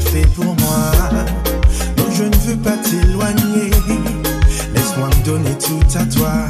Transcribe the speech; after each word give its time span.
fait 0.00 0.26
pour 0.34 0.54
moi. 0.56 0.92
donc 1.96 2.06
je 2.12 2.24
ne 2.24 2.36
veux 2.46 2.56
pas 2.56 2.76
t'éloigner. 2.78 3.70
Laisse-moi 4.74 5.08
me 5.08 5.24
donner 5.24 5.56
tout 5.58 5.98
à 5.98 6.04
toi. 6.04 6.48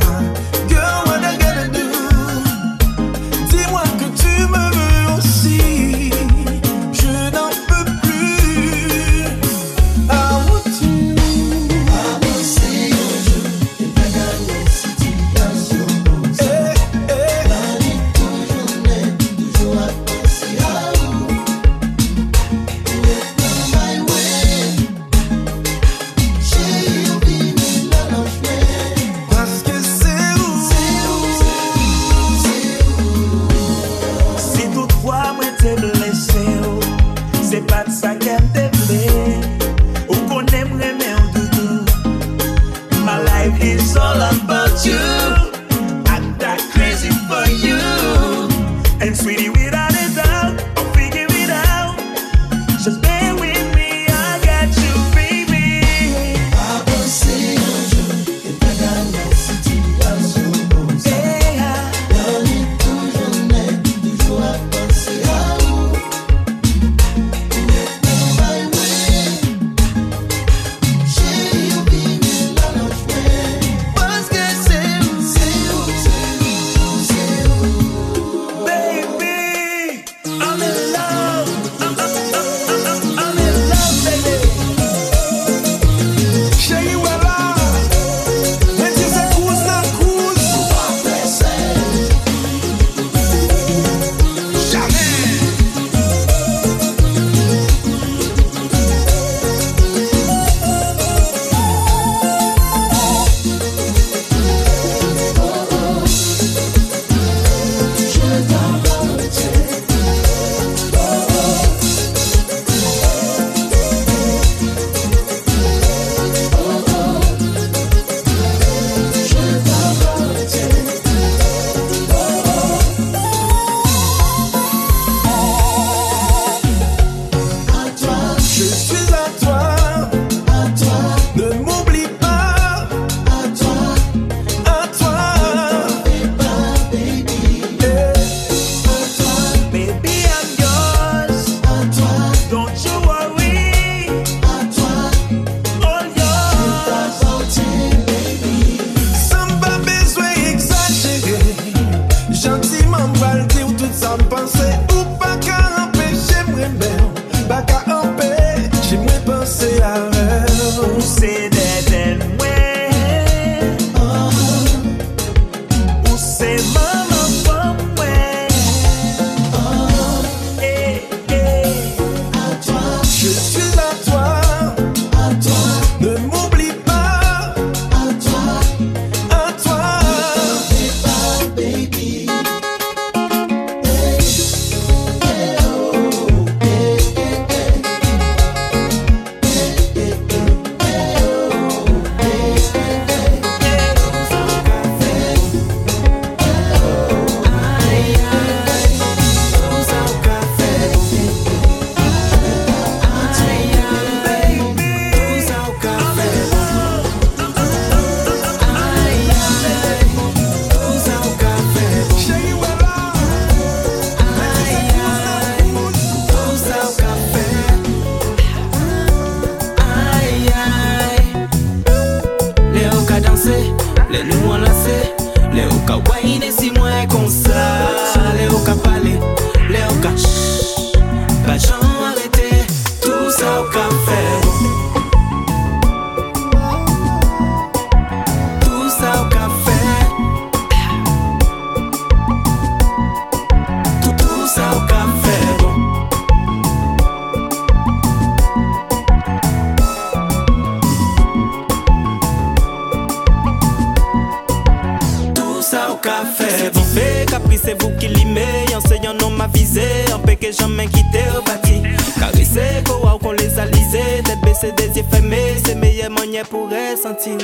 qu'à 256.02 256.24
faire. 256.24 256.48
C'est 256.50 256.76
vivé, 256.76 257.26
caprice, 257.26 257.60
c'est 257.64 257.80
vous 257.82 257.90
qui 257.98 258.08
l'aimez. 258.08 258.64
Enseignant, 258.76 259.14
non 259.14 259.30
m'a 259.30 259.46
visé. 259.48 259.82
Un 260.12 260.18
peu 260.18 260.34
que 260.34 260.48
au 260.48 260.88
quitté, 260.88 261.22
rebâti. 261.34 261.82
Carissé, 262.18 262.82
quoi, 262.86 263.18
qu'on 263.20 263.32
les 263.32 263.58
a 263.58 263.66
lisé. 263.66 264.22
Tête 264.24 264.40
baissée, 264.44 264.72
des 264.76 264.98
yeux 264.98 265.06
fermés. 265.10 265.56
C'est 265.64 265.74
meilleur 265.74 266.10
manière 266.10 266.46
pour 266.46 266.68
ressentir. 266.68 267.38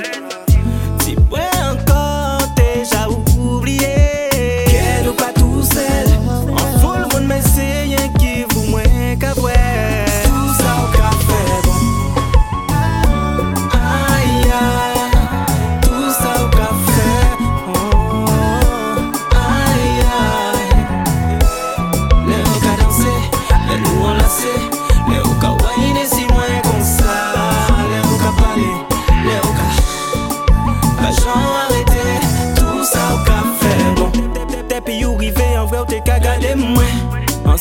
Si 1.00 1.14
vous 1.14 1.36
encore, 1.70 2.48
déjà 2.56 3.00
jaloux. 3.00 3.23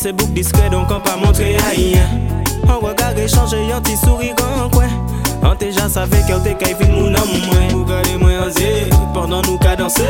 Facebook 0.03 0.33
discret 0.33 0.69
donc 0.69 0.87
on 0.91 0.99
pas 0.99 1.15
montré 1.15 1.55
rien. 1.73 2.05
On 2.67 2.85
regard 2.85 3.17
échangé 3.17 3.71
un 3.71 3.79
petit 3.79 3.95
sourire 3.95 4.35
en 4.61 4.69
coin. 4.69 4.89
On 5.41 5.55
déjà 5.55 5.87
savait 5.87 6.21
qu'elle 6.27 6.39
était 6.39 6.55
caille 6.55 6.75
vite 6.77 6.91
mon 6.91 7.07
homme 7.07 7.69
Vous 7.69 7.85
regardez 7.85 8.17
moi 8.17 8.31
osé 8.45 8.89
pendant 9.13 9.41
nous 9.43 9.57
qu'à 9.57 9.77
danser. 9.77 10.03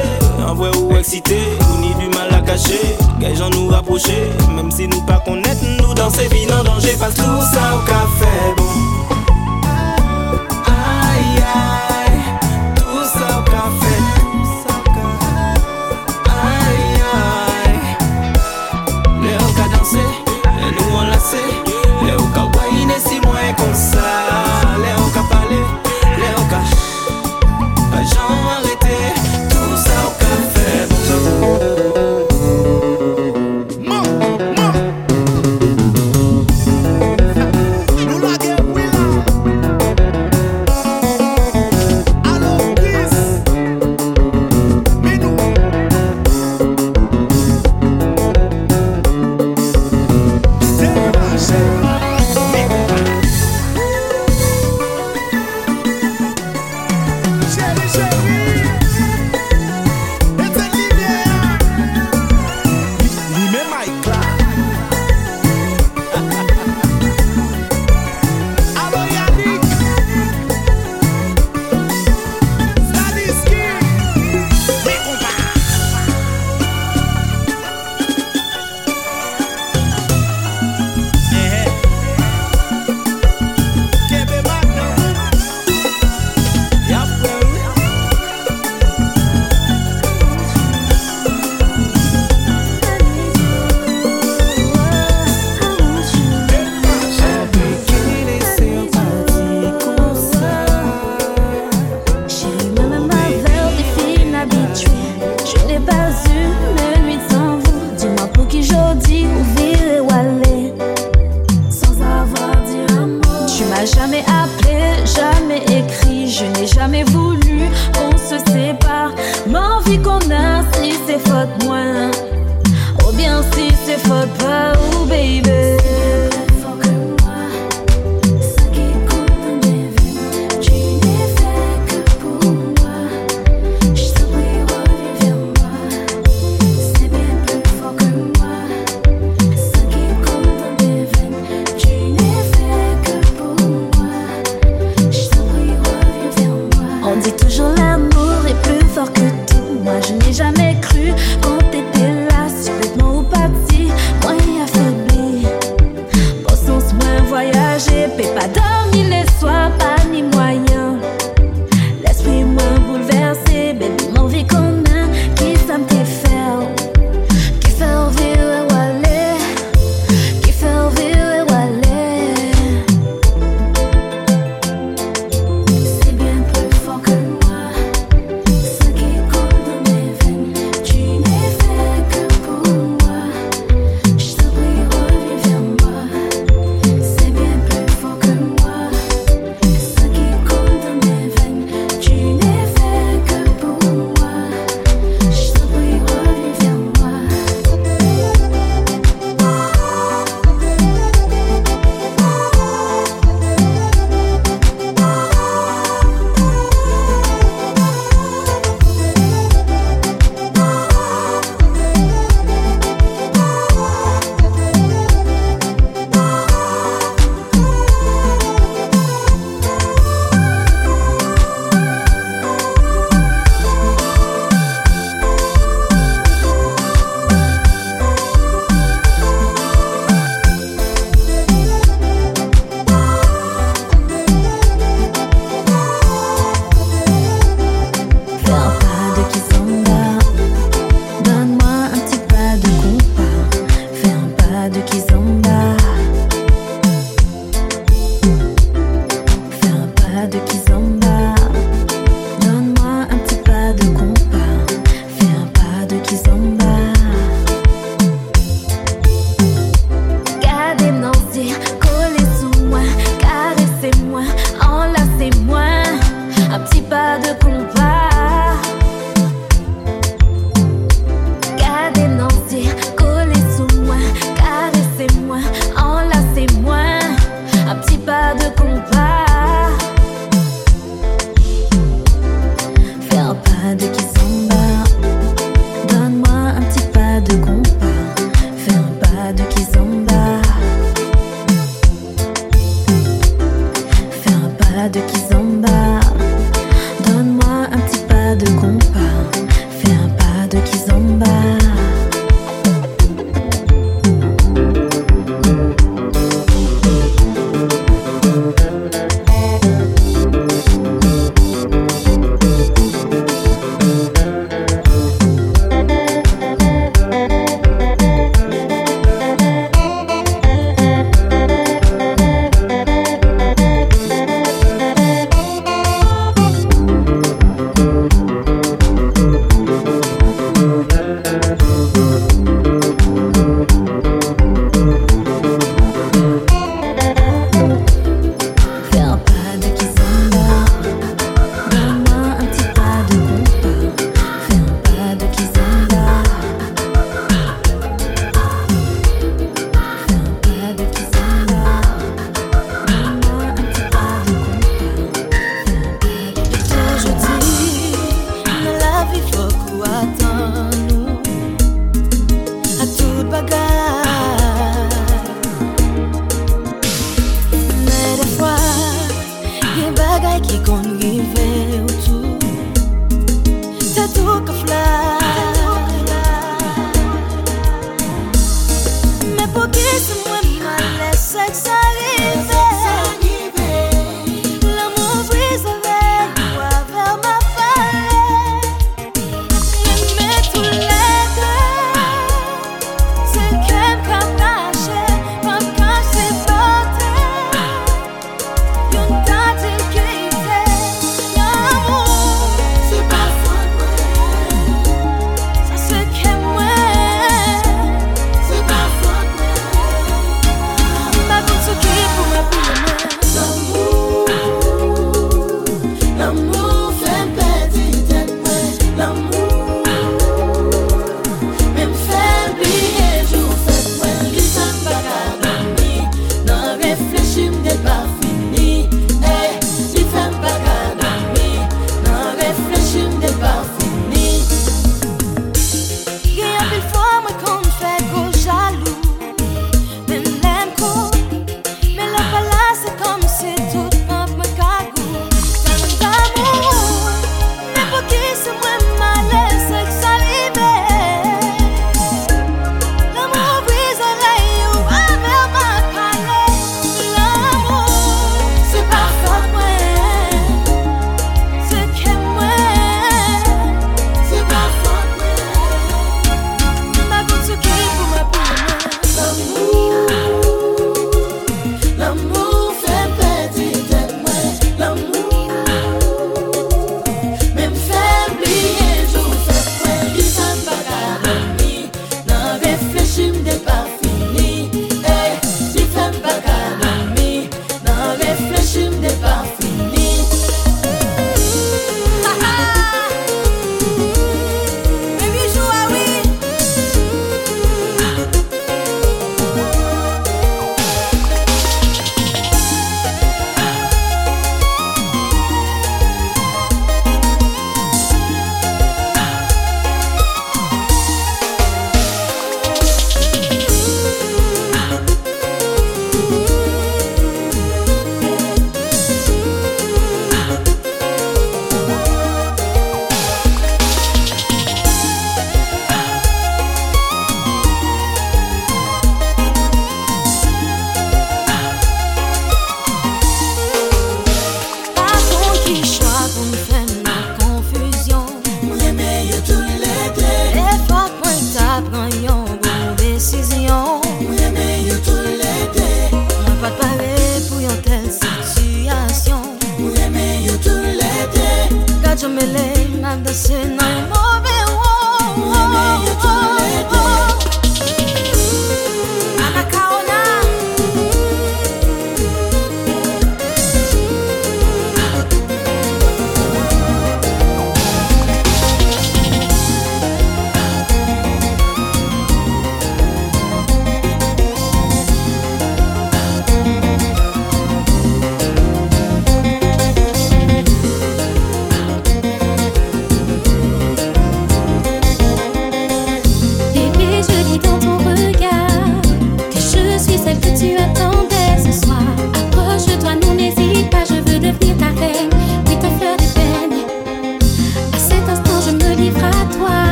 En 0.48 0.56
vrai 0.56 0.76
ou 0.78 0.96
excité. 0.98 1.38
Ou 1.60 1.82
ni 1.82 1.94
du 1.94 2.08
mal 2.18 2.34
à 2.34 2.42
cacher. 2.42 2.82
Quel 3.20 3.38
gens 3.38 3.52
nous 3.52 3.68
rapprocher. 3.68 4.32
Même 4.56 4.72
si 4.72 4.88
nous 4.88 5.02
pas 5.02 5.22
connaître 5.24 5.64
Nous 5.80 5.94
dans 5.94 6.10
ces 6.10 6.28
en 6.52 6.64
danger 6.64 6.96
passe 7.00 7.14
tout 7.14 7.22
ça 7.22 7.76
au 7.76 7.86
café. 7.86 8.32
Bon. 8.58 8.64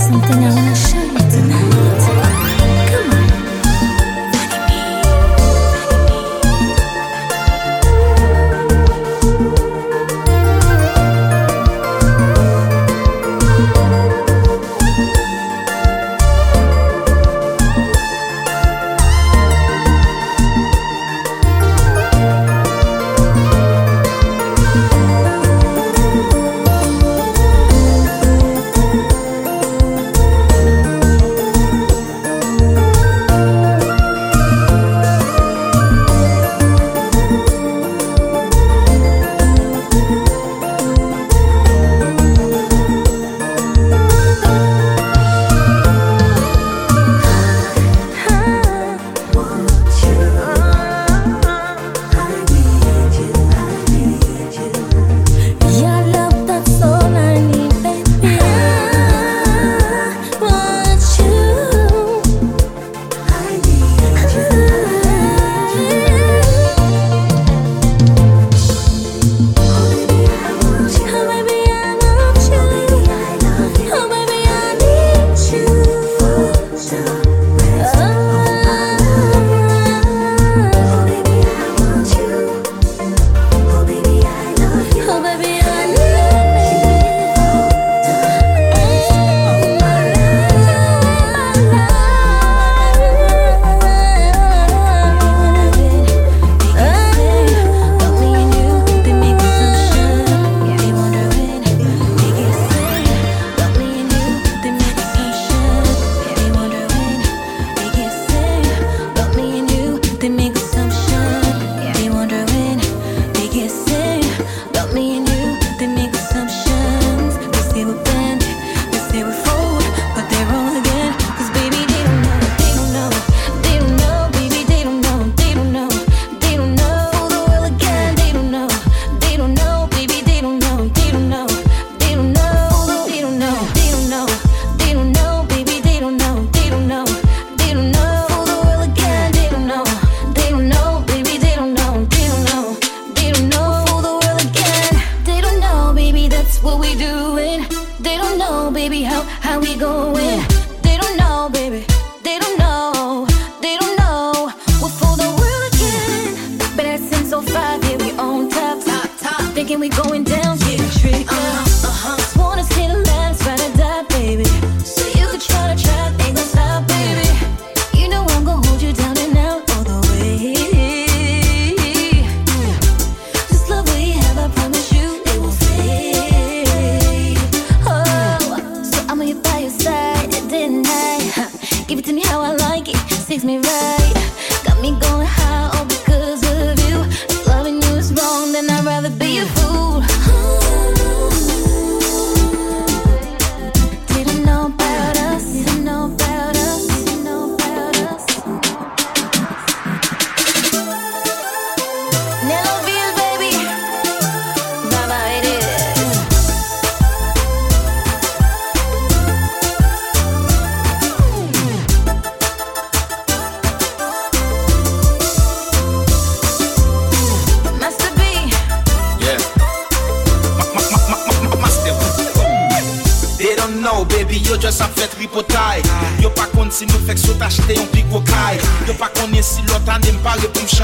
something 0.00 0.44
I 0.44 0.54
wanna 0.54 0.74
show 0.74 1.02
you 1.02 1.18
tonight. 1.30 2.09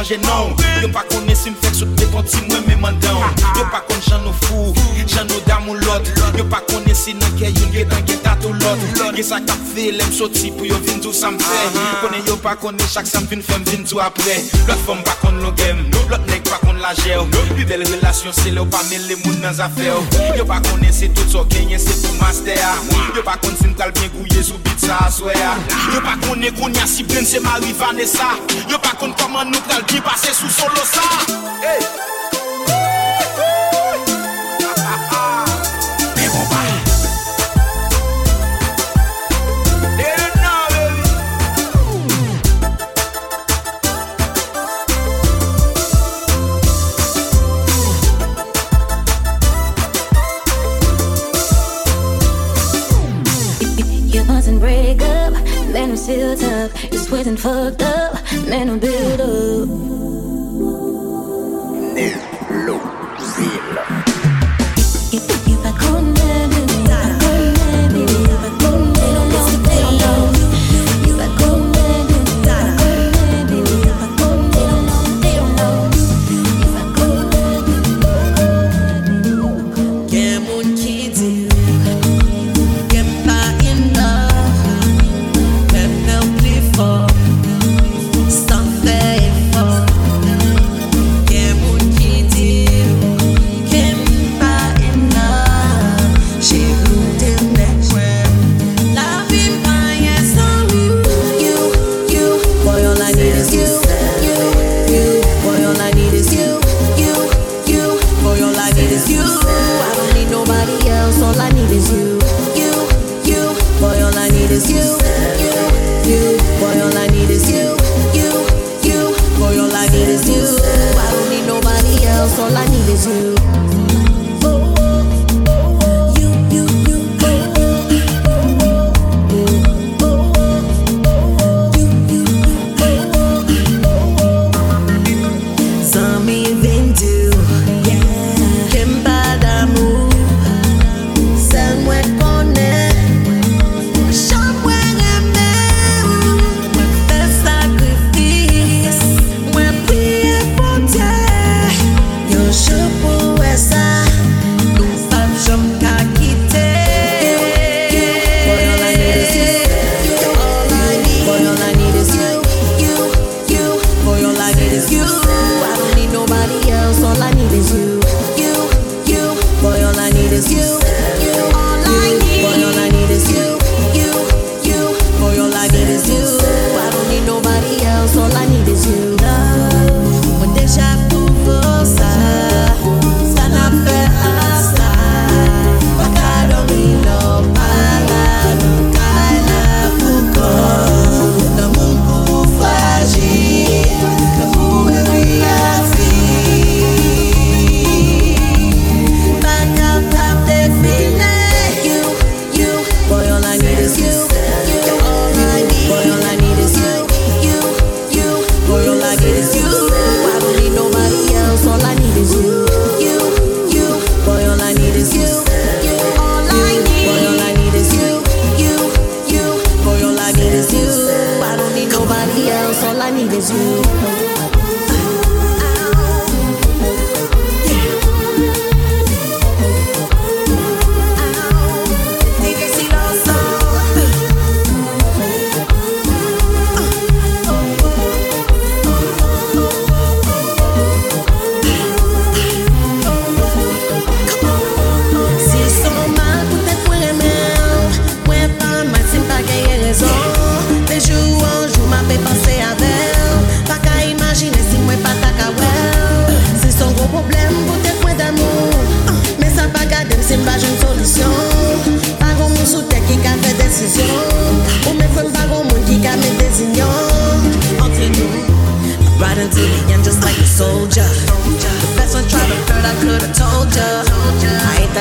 chanje 0.07 0.19
nan 0.23 0.55
Yo 0.83 0.89
pa 0.89 1.03
kone 1.11 1.35
si 1.35 1.51
m 1.51 1.57
fek 1.61 1.75
sot 1.75 1.89
me 1.89 2.07
konti 2.13 2.39
mwen 2.49 2.63
me 2.67 2.77
mandan 2.77 3.17
Yo 3.57 3.65
pa 3.71 3.81
kone 3.81 4.01
jan 4.07 4.23
nou 4.23 4.33
fou, 4.47 4.75
jan 5.07 5.27
nou 5.27 5.41
dam 5.47 5.69
ou 5.69 5.75
lot 5.75 6.03
Yo 6.37 6.45
pa 6.45 6.61
kone 6.69 6.95
si 6.95 7.15
nan 7.15 7.31
ke 7.39 7.51
yon 7.51 7.73
ge 7.73 7.85
tan 7.89 8.05
ge 8.07 8.19
tat 8.23 8.45
ou 8.45 8.53
lot. 8.53 8.79
Ge 9.17 9.25
sa 9.25 9.41
kap 9.41 9.59
fe 9.73 9.91
lem 9.97 10.13
soti 10.13 10.53
pou 10.55 10.67
yo 10.69 10.79
vin 10.87 11.01
dou 11.03 11.13
sa 11.13 11.31
m 11.31 11.39
fe 11.41 11.63
Kone 12.03 12.23
yo 12.27 12.37
pa 12.43 12.57
kone 12.57 12.87
chak 12.93 13.07
sa 13.07 13.21
m 13.21 13.27
vin 13.31 13.43
fem 13.43 13.65
vin 13.67 13.87
dou 13.87 14.03
apre 14.05 14.39
Lot 14.69 14.81
fom 14.87 15.03
pa 15.07 15.17
kone 15.23 15.43
lo 15.43 15.53
gem 15.59 15.86
la 16.87 16.95
jè 16.95 17.17
ou 17.19 17.27
Pi 17.55 17.65
bel 17.67 17.83
relasyon 17.87 18.35
se 18.37 18.53
lè 18.53 18.61
ou 18.63 18.71
pa 18.71 18.83
mè 18.91 18.99
lè 19.07 19.17
moun 19.25 19.41
nan 19.43 19.55
zafè 19.57 19.89
ou 19.95 20.23
Yo 20.39 20.47
pa 20.49 20.61
konen 20.69 20.93
se 20.95 21.09
tout 21.15 21.33
so 21.33 21.45
genyen 21.53 21.81
se 21.83 21.95
pou 22.03 22.15
master. 22.21 22.61
Yo 23.17 23.25
pa 23.27 23.37
konen 23.43 23.59
se 23.59 23.73
kal 23.79 23.95
bien 23.97 24.13
kouye 24.15 24.45
sou 24.47 24.61
bit 24.67 24.87
sa 24.87 25.01
aswe 25.09 25.35
Yo 25.95 26.03
pa 26.05 26.17
konen 26.27 26.55
konya 26.59 26.87
si 26.91 27.07
bren 27.09 27.27
se 27.27 27.43
mari 27.45 27.75
vanesa 27.81 28.35
Yo 28.71 28.79
pa 28.83 28.95
konen 29.01 29.17
koman 29.23 29.51
nou 29.55 29.71
kal 29.71 29.83
bien 29.91 30.05
pase 30.07 30.35
sou 30.37 30.53
solo 30.61 30.87
sa 30.93 31.07
Hey! 31.65 32.26
Tough. 56.69 56.93
You're 56.93 57.03
sweating 57.03 57.37
fucked 57.37 57.83
up, 57.83 58.15
man, 58.49 58.71
I'm 58.71 58.79
built 58.79 59.21
up. 59.21 59.96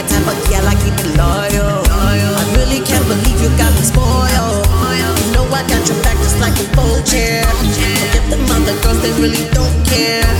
that 0.07 0.25
type 0.25 0.27
of 0.27 0.49
gal, 0.49 0.67
I 0.67 0.75
keep 0.75 0.93
it 0.93 1.17
loyal. 1.17 1.83
I 1.89 2.43
really 2.57 2.83
can't 2.85 3.05
believe 3.07 3.41
you 3.41 3.49
got 3.57 3.73
me 3.73 3.81
spoiled. 3.81 4.65
You 5.25 5.31
know 5.33 5.45
I 5.53 5.61
got 5.67 5.87
your 5.87 6.01
back 6.03 6.17
just 6.17 6.39
like 6.39 6.55
a 6.59 6.75
bold 6.75 7.05
chair. 7.05 7.43
Forget 7.43 8.29
them 8.29 8.45
other 8.51 8.75
girls, 8.81 9.01
they 9.01 9.11
really 9.21 9.49
don't 9.51 9.85
care. 9.85 10.34